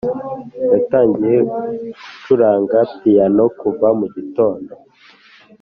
[0.71, 1.37] yatangiye
[1.99, 4.71] gucuranga piyano kuva mu gitondo.